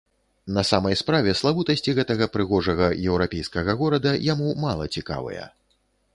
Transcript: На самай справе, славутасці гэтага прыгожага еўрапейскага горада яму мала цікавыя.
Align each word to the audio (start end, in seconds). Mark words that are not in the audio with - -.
На 0.55 0.61
самай 0.69 0.95
справе, 1.01 1.33
славутасці 1.41 1.95
гэтага 1.99 2.29
прыгожага 2.39 2.89
еўрапейскага 3.11 3.71
горада 3.83 4.19
яму 4.33 4.49
мала 4.67 4.91
цікавыя. 4.99 5.45